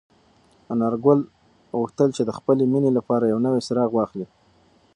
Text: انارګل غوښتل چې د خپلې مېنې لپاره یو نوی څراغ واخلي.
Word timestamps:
انارګل 0.73 1.19
غوښتل 1.79 2.09
چې 2.17 2.21
د 2.25 2.29
خپلې 2.37 2.63
مېنې 2.71 2.91
لپاره 2.97 3.29
یو 3.31 3.39
نوی 3.45 3.61
څراغ 3.67 3.89
واخلي. 3.93 4.27